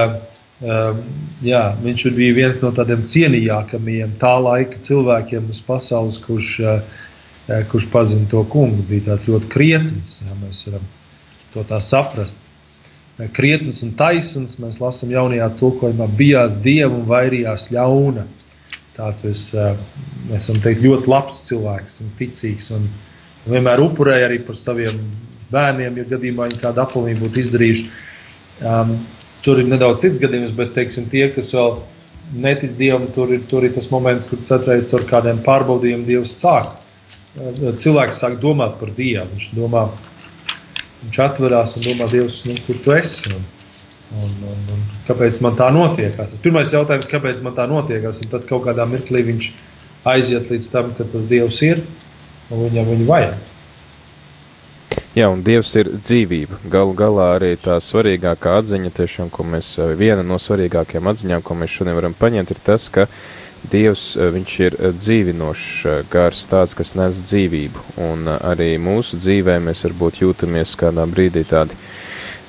[0.63, 0.99] um,
[1.43, 7.89] jā, viņš bija viens no tādiem cienījākajiem tā laika cilvēkiem uz pasaules, kurš, uh, kurš
[7.91, 8.85] pazina to kungu.
[8.87, 10.85] Bija tāds ļoti krietns, jā, mēs varam
[11.53, 12.39] to tā saprast.
[13.33, 18.23] Krietns un taisns, mēs lasām jaunajā tulkojumā, bijās dievu un vairījās ļauna.
[18.95, 19.75] Tāds es, uh,
[20.31, 22.71] mēs varam teikt, ļoti labs cilvēks un ticīgs.
[22.77, 22.87] Un,
[23.43, 25.03] un vienmēr upurēja arī par saviem
[25.51, 27.89] bērniem, ja gadījumā viņi kādu apelīnu būtu izdarījuši.
[28.65, 28.95] Um,
[29.45, 31.77] tur ir nedaudz cits gadījums, bet teiksim, tie, kas vēl
[32.43, 36.73] netic Dievam, tur ir, tur ir tas moments, kur citreiz ar kādiem pārbaudījumiem Dievs sāk.
[37.37, 39.27] Uh, Cilvēks sāk domāt par Dievu.
[39.35, 39.85] Viņš domā,
[41.03, 43.35] viņš atverās un domā, Dievs, nu, kur tu esi.
[43.35, 43.45] Un,
[44.17, 46.33] un, un, un kāpēc man tā notiekās?
[46.33, 49.51] Tas pirmais jautājums, kāpēc man tā notiekās, un tad kaut kādā mirklī viņš
[50.07, 51.83] aiziet līdz tam, ka tas Dievs ir
[52.51, 53.56] un viņam viņu vajag.
[55.17, 56.59] Jā, un Dievs ir dzīvība.
[56.69, 61.55] Galu galā arī tā svarīgākā atziņa, tiešām, ko mēs, eh, viena no svarīgākajām atziņām, ko
[61.57, 63.07] mēs šodien varam paņemt, ir tas, ka
[63.65, 67.97] Dievs eh, ir eh, dzīvinošs gars, tāds, kas nes dzīvību.
[67.97, 71.73] Un arī mūsu dzīvē mēs varbūt jūtamies kādā brīdī tādi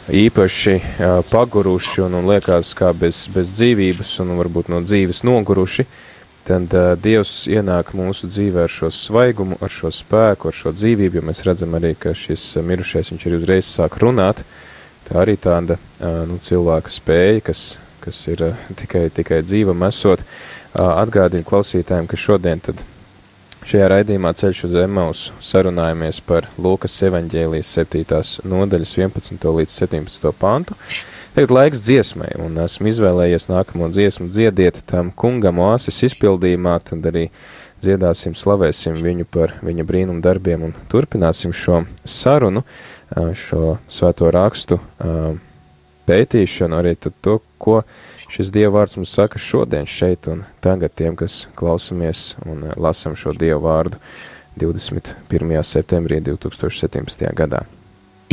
[0.09, 5.85] īpaši uh, paguruši un, un liekas kā bez, bez dzīvības un varbūt no dzīves noguruši,
[6.49, 11.21] tad uh, Dievs ienāk mūsu dzīvē ar šo svaigumu, ar šo spēku, ar šo dzīvību,
[11.21, 14.45] jo mēs redzam arī, ka šis mirušais viņš arī uzreiz sāk runāt.
[15.09, 17.65] Tā arī tāda uh, nu, cilvēka spēja, kas,
[18.05, 20.25] kas ir uh, tikai, tikai dzīvam esot.
[20.25, 22.85] Uh, atgādinu klausītājiem, ka šodien tad
[23.69, 28.21] Šajā raidījumā ceļš uz Emausu sarunājamies par Lūkas evaņģēlijas 7.
[28.49, 29.45] nodaļas 11.
[29.59, 30.31] līdz 17.
[30.41, 30.77] pantu.
[31.39, 37.29] Tagad laiks dziesmai, un esmu izvēlējies nākamo dziesmu dziediet tam kungam oasis izpildījumā, tad arī
[37.79, 42.65] dziedāsim, slavēsim viņu par viņa brīnumu darbiem un turpināsim šo sarunu,
[43.39, 44.81] šo svēto rakstu
[46.11, 47.85] pētīšanu, arī to, ko
[48.27, 53.37] šis Dieva vārds mums saka šodien šeit un tagad tiem, kas klausamies un lasam šo
[53.39, 54.01] Dieva vārdu
[54.59, 55.55] 21.
[55.63, 57.31] septembrī 2017.
[57.39, 57.63] gadā.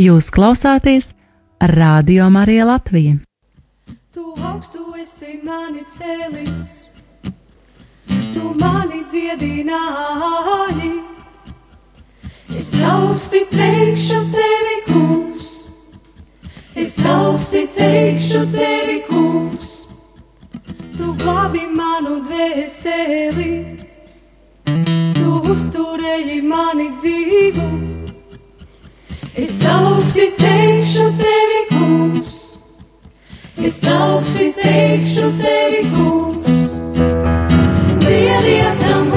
[0.01, 1.11] Jūs klausāties
[1.67, 3.15] Radio Marija Latvija.
[4.13, 6.85] Tu augstu esi mani cēlis,
[8.33, 10.91] tu mani dziedināji.
[12.57, 15.49] Es augsti teikšu tevi, kungs,
[16.75, 19.73] es augsti teikšu tevi, kungs.
[20.97, 23.51] Tu glābi manu dvēseli,
[25.17, 28.04] tu uzturēji mani dzīvu.
[29.37, 32.57] Es augsti teikšu tevi, kungs.
[33.59, 36.79] Es augsti teikšu tevi, kungs.
[37.99, 39.11] Dziediet tam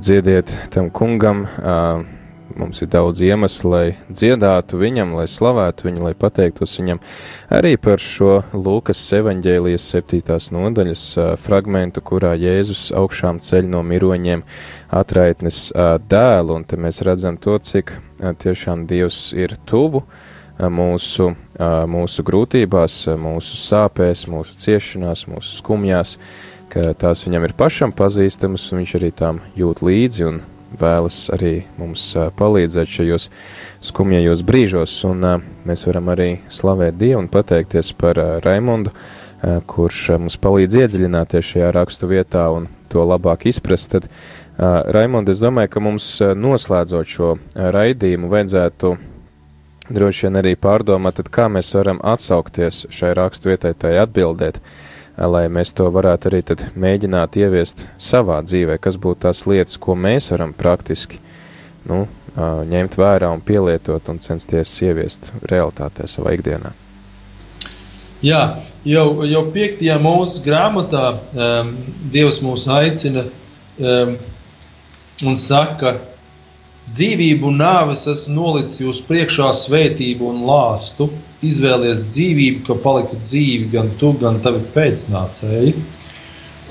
[0.00, 1.46] dziediet tam kungam.
[2.56, 7.00] Mums ir daudz iemeslu, lai dziedātu viņam, lai slavētu viņu, lai pateiktos viņam
[7.52, 11.02] arī par šo Lūkas evanģēlijas septītās nodaļas
[11.42, 14.46] fragmentu, kurā Jēzus augšām ceļ no miroņiem
[14.94, 15.66] atraitnes
[16.08, 20.06] dēlu, un te mēs redzam to, cik tiešām Dievs ir tuvu
[20.56, 21.32] mūsu,
[21.92, 26.16] mūsu grūtībās, mūsu sāpēs, mūsu ciešanās, mūsu skumjās,
[26.76, 30.40] ka tās viņam ir pašam pazīstamas, un viņš arī tām jūt līdzi un
[30.76, 32.02] vēlas arī mums
[32.36, 33.28] palīdzēt šajos
[33.88, 35.24] skumjajos brīžos, un
[35.64, 38.92] mēs varam arī slavēt Dievu un pateikties par Raimondu,
[39.70, 45.40] kurš mums palīdz iedziļināties šajā rakstu vietā un to labāk izprast, tad ā, Raimonda, es
[45.40, 48.92] domāju, ka mums noslēdzot šo raidījumu vajadzētu
[49.96, 54.60] droši vien arī pārdomāt, kā mēs varam atsaukties šai rakstu vietai, tai atbildēt,
[55.16, 56.42] lai mēs to varētu arī
[56.76, 61.20] mēģināt ieviest savā dzīvē, kas būtu tās lietas, ko mēs varam praktiski
[61.88, 62.04] nu,
[62.36, 66.72] ņemt vērā un pielietot un censties ieviest realitātē savā ikdienā.
[68.24, 68.42] Jā,
[68.84, 71.72] jau, jau piektajā mūsu grāmatā um,
[72.12, 74.14] Dievs mūs aicina um,
[75.28, 75.98] un saka,
[76.86, 81.08] Dzīvību un nāves esmu nolicis jūs priekšā svētību un lāstu.
[81.44, 85.74] Izvēlies dzīvību, ka paliktu dzīvi gan tu, gan tavi pēcnācēji.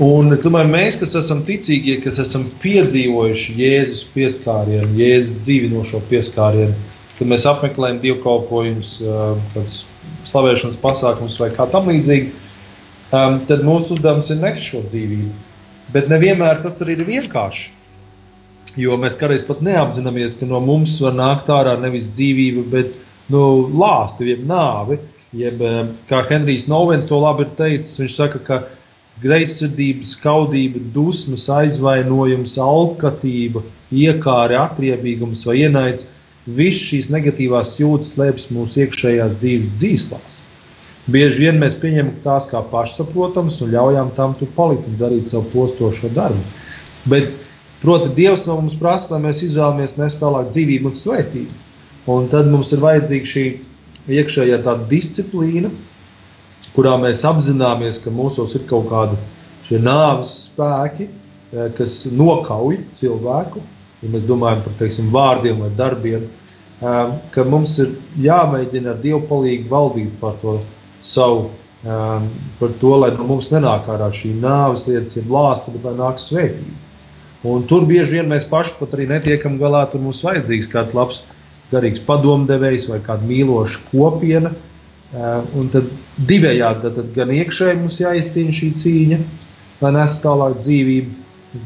[0.05, 6.73] Un domāju, mēs, kas esam ticīgie, kas esam piedzīvojuši Jēzus pieskārienu, Jēzus dzīvinošo pieskārienu,
[7.15, 9.77] kad mēs apmeklējam dievkalpojumus, ā, kāds
[10.27, 12.33] slavēšanas pasākums vai kā tam līdzīgi,
[13.11, 15.31] tad mūsu uzdevums ir nest šo dzīvību.
[15.93, 17.71] Bet nevienmēr tas arī ir vienkārši.
[18.81, 22.97] Jo mēs kādreiz pat neapzināmies, ka no mums var nākt ārā nevis dzīvība, bet
[23.33, 23.43] nu,
[23.81, 24.99] lāsti, jeb nāve.
[25.35, 25.59] Jeb,
[26.07, 28.59] kā Henrijs Novens to labi ir teicis, viņš saka, ka
[29.23, 36.09] greizsirdība, skaudība, dusmas, aizvainojums, alkatība, iekāra, atriebīgums vai ienaids,
[36.45, 40.39] visas šīs negatīvās jūtas slēpjas mūsu iekšējās dzīves dzīslās.
[41.11, 45.51] Bieži vien mēs pieņemam tās kā pašsaprotamas un ļaujam tam tur palikt un darīt savu
[45.53, 46.41] postošo darbu.
[47.11, 47.29] Bet,
[47.83, 51.61] proti, Dievs no mums prasa, lai mēs izvēlamies nest tālāk dzīvību un svētību.
[52.05, 53.43] Un tad mums ir vajadzīga šī
[54.13, 54.59] iekšējā
[54.91, 55.71] disciplīna,
[56.75, 59.17] kurā mēs apzināmies, ka mūsos ir kaut kādi
[59.81, 63.63] nāves spēki, eh, kas nokauj cilvēku.
[64.03, 66.27] Ja mēs domājam par teiksim, vārdiem vai darbiem,
[66.81, 70.59] eh, ka mums ir jāmēģina ar Dievu palīdzību valdīt par to
[71.01, 71.49] savu,
[71.85, 72.21] eh,
[72.59, 76.21] par to, lai no mums nenāk ārā šī nāves lietas, ir lāsta, bet lai nāk
[76.21, 76.75] svētība.
[77.43, 79.89] Un tur bieži vien mēs paši pat arī netiekam galā.
[79.91, 81.23] Tur mums vajadzīgs kāds labs,
[81.71, 84.51] garīgs padomdevējs vai kāda mīloša kopiena.
[85.15, 85.89] Eh, Un tad
[86.27, 89.19] divējādi tad, tad gan iekšēji mums jāizcīna šī cīņa,
[89.81, 91.13] lai nestu tālāk dzīvību,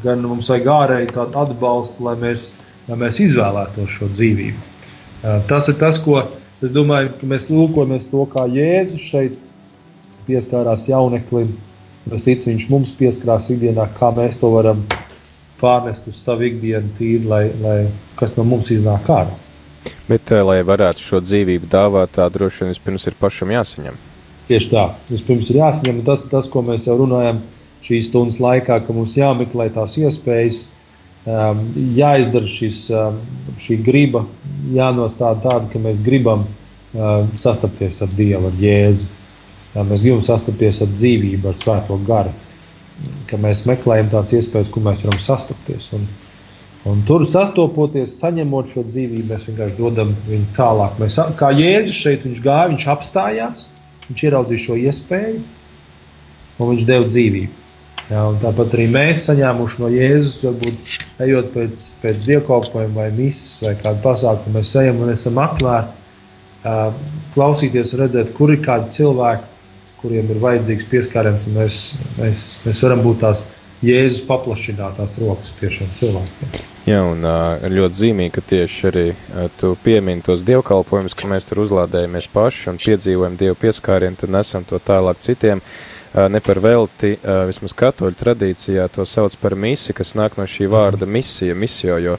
[0.04, 2.50] gan mums vajag ārēji tādu atbalstu, lai mēs,
[2.88, 4.68] lai mēs izvēlētos šo dzīvību.
[5.24, 6.20] Eh, Tas ir tas, ko
[6.62, 9.40] es domāju, ka mēs lūkojamies to, kā Jēzus šeit
[10.28, 11.52] pieskārās jauneklim.
[12.14, 14.84] Es ticu, viņš mums pieskarās ikdienā, kā mēs to varam
[15.60, 17.78] pārnest uz savu ikdienu, tīri, lai, lai
[18.16, 19.34] kas no mums iznāk ārā.
[20.10, 23.98] Bet, eh, lai varētu šo dzīvību dāvāt, tā droši vien vispirms ir pašam jāsaņem.
[24.50, 24.88] Tieši tā.
[25.10, 27.40] Vispirms ir jāsaņem tas, tas, ko mēs jau runājam
[27.86, 30.64] šīs stundas laikā, ka mums jāmeklē tās iespējas,
[31.30, 31.62] um,
[31.96, 33.20] jāizdara šis, um,
[33.62, 34.24] šī griba,
[34.74, 39.08] jānostāda tāda, ka mēs gribam um, sastapties ar Dievu, ar Jēzu.
[39.70, 42.34] Mēs gribam sastapties ar dzīvību, ar Svēto garu.
[43.30, 45.92] Ka mēs meklējam tās iespējas, kur mēs varam sastapties.
[45.96, 46.08] Un,
[46.88, 50.98] un tur sastopoties, saņemot šo dzīvību, mēs vienkārši dodam viņu tālāk.
[51.02, 53.64] Mēs, kā Jēzus šeit gāja, viņš apstājās,
[54.08, 55.40] viņš ieraudzīja šo iespēju
[56.60, 57.56] un viņš deva dzīvību.
[58.10, 63.76] Jā, tāpat arī mēs saņēmuši no Jēzus, varbūt ejot pēc, pēc dievkalpojuma vai misijas vai
[63.78, 66.00] kāda pasākuma, mēs ejam un esam atvērti
[67.36, 69.46] klausīties redzēt, kur ir kādi cilvēki,
[70.00, 71.78] kuriem ir vajadzīgs pieskāriens, un mēs,
[72.18, 73.44] mēs, mēs varam būt tās
[73.80, 76.58] Jēzus paplašinātās rokas pie šiem cilvēkiem.
[76.88, 77.36] Jā, un ā,
[77.72, 82.68] ļoti zīmīgi, ka tieši arī ā, tu piemini tos dievkalpojumus, ka mēs tur uzlādējamies paši
[82.72, 85.64] un piedzīvojam dievu pieskārienu, tad nesam to tālāk citiem.
[86.12, 90.44] Ā, Ne par velti, ā, vismaz katoļu tradīcijā to sauc par misi, kas nāk no
[90.44, 92.18] šī vārda misija, misio, jo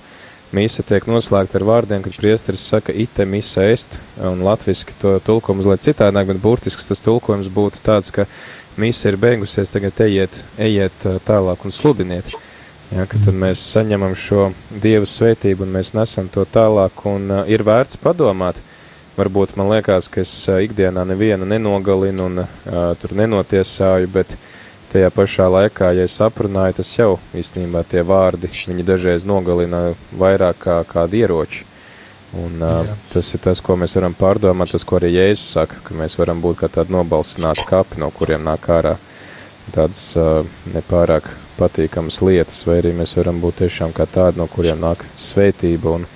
[0.51, 5.63] Mīsa tiek noslēgta ar vārdiem, kad priesteris saka, ite misa est, un latviski to tulkojums,
[5.69, 8.25] lai citādāk, bet burtisks tas tulkojums būtu tāds, ka
[8.77, 12.35] misa ir beigusies, tagad ejiet, ejiet ā, tālāk un sludiniet.
[12.91, 14.49] Ja, tad mēs saņemam šo
[14.83, 18.59] Dieva svētību un mēs nesam to tālāk, un uh, ir vērts padomāt.
[19.15, 22.49] Varbūt man liekas, ka es uh, ikdienā nevienu nenogalinu un uh,
[22.99, 24.35] tur nenotiesāju, bet
[24.91, 30.59] tajā pašā laikā, ja es aprunāju, tas jau īstenībā tie vārdi, viņi dažreiz nogalina vairāk
[30.67, 31.70] kā kādi ieroči.
[32.31, 35.95] Un, uh, tas ir tas, ko mēs varam pārdomāt, tas, ko arī Jēzus saka, ka
[35.99, 38.93] mēs varam būt kā tādi nobalsināti kapi, no kuriem nāk ārā
[39.75, 41.27] tādas uh, nepārāk
[41.57, 46.07] patīkamas lietas, vai arī mēs varam būt tiešām kā tādi, no kuriem nāk svētība un,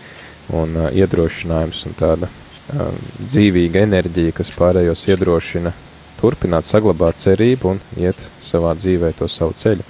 [0.55, 5.76] un uh, iedrošinājums un tāda uh, dzīvīga enerģija, kas pārējos iedrošina
[6.22, 9.84] turpināt, saglabāt cerību un iet savā dzīvē to savu ceļu.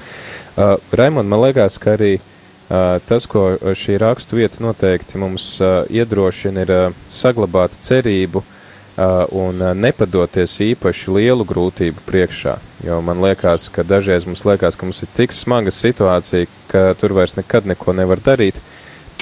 [0.57, 2.31] Uh, Raimond, man liekas, ka arī uh,
[2.67, 3.47] tas, ko
[3.77, 8.43] šī rakstu vieta noteikti mums iedrošina, ir saglabāt cerību
[9.35, 12.55] un nepadoties īpaši lielu grūtību priekšā.
[12.87, 17.15] Jo man liekas, ka dažreiz mums liekas, ka mums ir tik smaga situācija, ka tur
[17.17, 18.61] vairs nekad neko nevar darīt,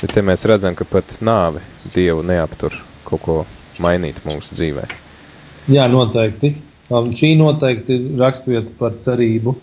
[0.02, 1.64] bet te mēs redzam, ka pat nāve
[1.94, 2.78] Dievu neaptur
[3.08, 3.40] kaut ko
[3.82, 4.86] mainīt mūsu dzīvē.
[5.74, 6.54] Jā, noteikti.
[6.94, 9.56] Šī noteikti ir raksturvieta par cerību.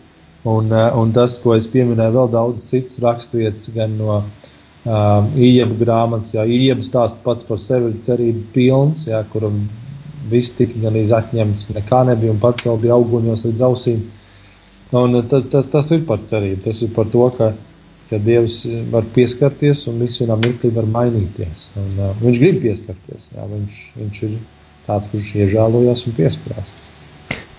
[0.45, 5.77] Un, uh, un tas, ko es pieminēju, vēl daudz citas raksturvietas, gan no um, Iebu
[5.83, 9.67] grāmatas, jā, Iebu stāsts pats par sevi ir cerība pilns, jā, kuram
[10.31, 14.07] viss tika gan atņemts, nekā nebija un pats vēl bija auguņos līdz ausīm.
[14.97, 16.63] Un uh, tad, tas, tas ir par cerību.
[16.65, 17.53] Tas ir par to, ka,
[18.09, 21.69] ka Dievs var pieskarties un viss vienā mirklī var mainīties.
[21.79, 23.29] Un, uh, viņš grib pieskarties.
[23.37, 24.39] Jā, viņš, viņš ir
[24.89, 26.73] tāds, kurš iežēlojas un pieskarās.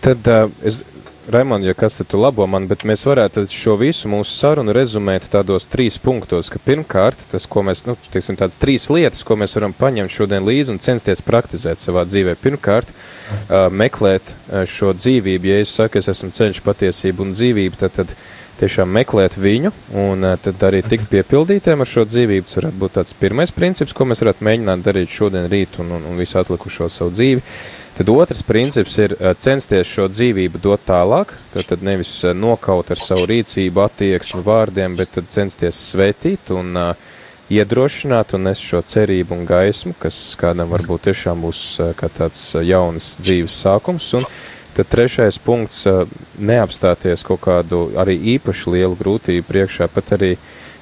[0.01, 0.81] Tad uh, es,
[1.29, 4.73] Raimond, ja kas te tu labo man, bet mēs varētu tad šo visu mūsu sarunu
[4.73, 9.37] rezumēt tādos trīs punktos, ka pirmkārt, tas, ko mēs, nu, teiksim, tādas trīs lietas, ko
[9.37, 12.33] mēs varam paņemt šodien līdzi un censties praktizēt savā dzīvē.
[12.41, 17.83] Pirmkārt, uh, meklēt uh, šo dzīvību, ja es saku, es esmu ceļš, patiesība un dzīvība,
[17.83, 18.15] tad, tad
[18.61, 22.49] tiešām meklēt viņu un uh, tad arī tikt piepildītiem ar šo dzīvību.
[22.49, 26.09] Tas varētu būt tāds pirmais princips, ko mēs varētu mēģināt darīt šodien, rīt un, un,
[26.09, 27.45] un visu atlikušo savu dzīvi.
[27.97, 31.33] Tad otrs princips ir uh, censties šo dzīvību dot tālāk.
[31.53, 37.09] Tad, nevis uh, nokaut ar savu rīcību, attieksmi, vārdiem, bet censties svētīt un uh,
[37.51, 42.45] iedrošināt un nest šo cerību un gaismu, kas kādam varbūt tiešām būs uh, kā tāds
[42.55, 44.07] uh, jaunas dzīves sākums.
[44.15, 44.25] Un
[44.77, 46.05] tad trešais punkts uh,-
[46.51, 50.37] neapstāties kaut kādu arī īpaši lielu grūtību priekšā, pat arī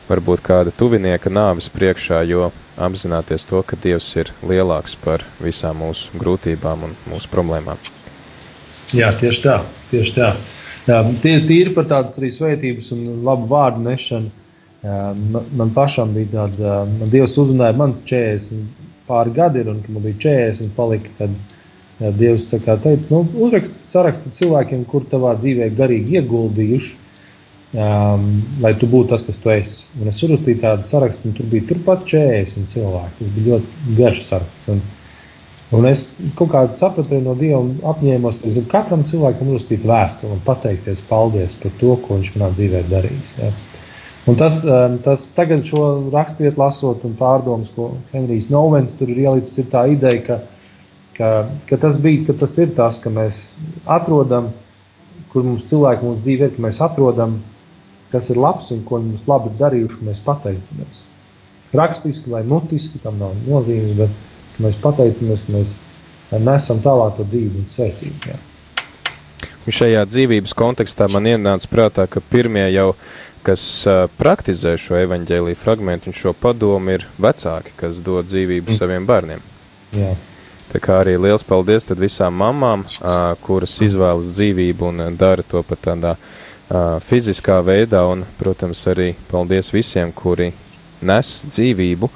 [0.10, 2.50] varbūt kāda tuvinieka nāves priekšā, jo
[2.80, 7.78] apzināties to, ka Dievs ir lielāks par visām mūsu grūtībām un mūsu problēmām.
[8.96, 9.60] Jā, tieši tā.
[9.92, 10.34] Tieši tā.
[10.90, 14.32] Jā, tie ir par tādas arī svētības un labu vārdu nešanu.
[14.82, 20.06] Man, man pašam bija tāda, man Dievs uzrunāja, man 40 pāri gadi ir, un man
[20.06, 21.34] bija 40 palika, kad
[22.00, 26.94] jā, Dievs tā kā teica, nu, uzraksti sarakstu cilvēkiem, kur tavā dzīvē garīgi ieguldījuši,
[27.74, 28.30] um,
[28.64, 29.84] lai tu būtu tas, kas tu esi.
[30.02, 33.20] Un es uzrakstīju tādu sarakstu, un tur bija turpat 40 cilvēki.
[33.20, 34.72] Tas bija ļoti garš saraksts.
[34.74, 34.82] Un,
[35.70, 38.40] Un es kaut kādā sapratu no Dieva un apņēmos,
[38.72, 43.34] katram cilvēkam uzrakstīt vēstuli un pateikties paldies par to, ko viņš manā dzīvē ir darījis.
[43.38, 43.50] Ja.
[44.30, 49.22] Un tas, um, tas tagad šo raksturvietu lasot un pārdomas, ko Henrijs Novens tur ir
[49.28, 50.40] ielicis, ir tā ideja, ka,
[51.20, 51.30] ka,
[51.70, 53.46] ka tas bija, ka tas ir tas, ka mēs
[53.86, 54.50] atrodam,
[55.30, 57.40] kur mums cilvēki mūsu dzīvē ka mēs atrodam,
[58.12, 61.06] kas ir labs un ko mums labi ir darījuši, mēs pateicamies.
[61.76, 65.76] Rakstiski vai mutiski, tam nav nozīme, bet mēs pateicamies, ka mēs
[66.46, 68.32] nesam tālāk to dzīvi un svētību.
[68.32, 68.40] Jā.
[69.70, 72.96] Šajā dzīvības kontekstā man ienāca prātā, ka pirmie jau,
[73.46, 73.62] kas
[74.18, 79.46] praktizē šo evaņģēlīju fragmentu un šo padomu, ir vecāki, kas dod dzīvību saviem bērniem.
[79.94, 80.16] Jā.
[80.74, 82.82] Tā kā arī liels paldies tad visām mamām,
[83.46, 86.39] kuras izvēlas dzīvību un dara to pat tādā uh,
[87.06, 90.52] fiziskā veidā, un, protams, arī paldies visiem, kuri
[91.02, 92.10] nes dzīvību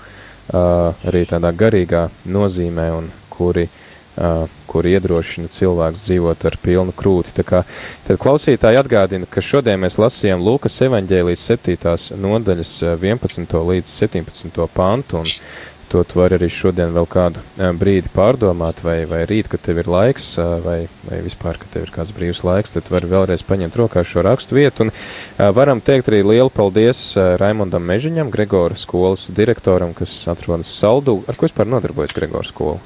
[0.54, 7.34] arī tādā garīgā nozīmē un kuri uh, kur iedrošina cilvēks dzīvot ar pilnu krūti.
[7.38, 7.62] Tā kā,
[8.08, 12.18] tad klausītāji atgādina, ka šodien mēs lasījām Lūkas evaņģēlijas 7.
[12.22, 13.58] nodaļas uh, 11.
[13.72, 14.62] līdz 17.
[14.74, 15.30] pantu, un
[15.94, 19.84] to tu vari arī šodien vēl kādu uh, brīdi pārdomāt, vai, vai rīt, kad tev
[19.84, 23.46] ir laiks, uh, vai, vai vispār, kad tev ir kāds brīvs laiks, tad vari vēlreiz
[23.46, 27.04] paņemt rokā šo rakstu vietu, un uh, varam teikt arī lielu paldies
[27.40, 31.20] Raimondam Mežiņam, Gregora skolas direktoram, kas atrodas Saldū.
[31.30, 32.82] Ar ko vispār nodarbojas Gregora skola?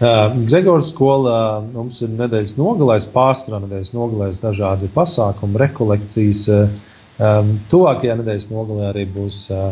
[0.00, 6.46] Uh, Gregors skolā mums ir nedēļas nogalēs, pārsvarā nedēļas nogalēs dažādi pasākumi, rekolekcijas.
[6.48, 6.88] Uh,
[7.20, 9.70] um, tuvākajā nedēļas nogalē arī būs uh,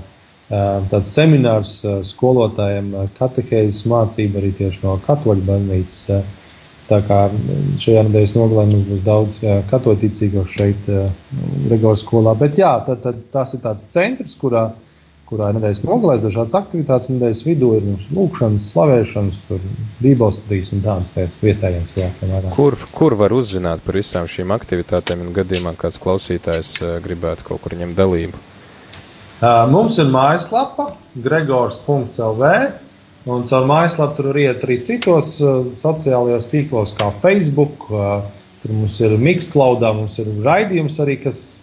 [0.49, 1.77] tāds seminārs
[2.09, 6.35] skolotājiem, katehēzes mācība arī tieši no katoļu baznīcas.
[6.89, 7.19] Tā kā
[7.77, 10.87] šajā nedēļas nogalē mums būs daudz katoļticīgo šeit
[11.69, 12.33] Gregors skolā.
[12.41, 14.71] Bet jā, tad, tad tas ir tāds centrs, kurā
[15.29, 17.11] kurā ir nedēļas nogalēs dažādas aktivitātes.
[17.13, 19.41] Nedēļas vidū ir mums lūkšanas, slavēšanas,
[20.01, 22.53] bībeles studijas un tādas lietas vietējiem cilvēkiem.
[22.57, 27.77] Kur, kur var uzzināt par visām šīm aktivitātēm, un gadījumā kāds klausītājs gribētu kaut kur
[27.77, 28.41] ņemt dalību?
[29.39, 30.89] Mums ir mājaslapa
[31.23, 32.49] gregors.lv.
[33.29, 35.37] Un caur mājaslapu tur iet arī citos
[35.79, 37.87] sociālajos tīklos, kā Facebook.
[38.59, 41.61] Tur mums ir Mixcloudā, mums ir raidījums arī, kas,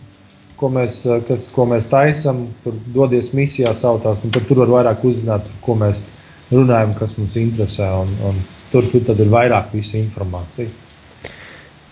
[0.59, 2.45] ko mēs, kas, ko mēs taisām.
[2.63, 6.05] Tur dodies misijā saucās, tur var vairāk uzzināt, ko mēs
[6.53, 7.91] runājam, kas mums interesē.
[8.05, 8.39] Un, un
[8.71, 10.71] tur, tur ir vairāk visa informācija.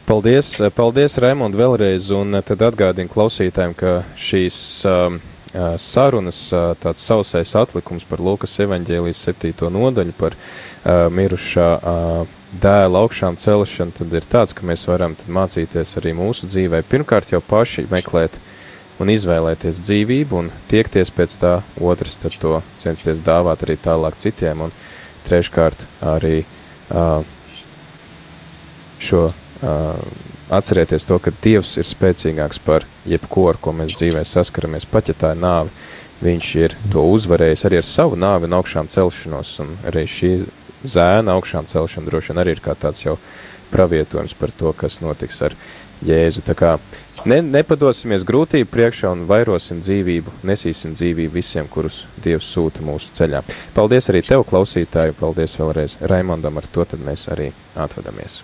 [0.07, 4.57] Paldies, paldies Raimond, vēlreiz, un tad atgādinu klausītājiem, ka šīs
[4.87, 5.21] um,
[5.77, 6.39] sarunas,
[6.81, 10.37] tāds sausais atlikums par Lūkas evaņģēlijas septīto nodaļu, par
[11.13, 11.67] mirušā
[12.63, 16.83] dēla augšām celšanu, tad ir tāds, ka mēs varam mācīties arī mūsu dzīvē.
[16.89, 18.37] Pirmkārt jau paši meklēt
[19.01, 24.67] un izvēlēties dzīvību un tiekties pēc tā, otrs tad to censties dāvāt arī tālāk citiem,
[24.67, 24.75] un
[25.25, 26.43] treškārt arī
[29.03, 29.23] šo
[30.49, 35.17] atcerieties to, ka Dievs ir spēcīgāks par jebko, ar ko mēs dzīvē saskaramies, pat ja
[35.17, 35.71] tā ir nāve.
[36.23, 40.33] Viņš ir to uzvarējis arī ar savu nāvi un augšām celšanos, un arī šī
[40.83, 43.17] zēna augšām celšana droši vien arī ir kā tāds jau
[43.73, 45.55] pravietojums par to, kas notiks ar
[46.03, 46.43] Jēzu.
[46.43, 46.73] Tā kā
[47.29, 53.43] ne, nepadosimies grūtību priekšā un vairosim dzīvību, nesīsim dzīvību visiem, kurus Dievs sūta mūsu ceļā.
[53.75, 58.43] Paldies arī tev, klausītāji, paldies vēlreiz Raimondam, ar to tad mēs arī atvadamies.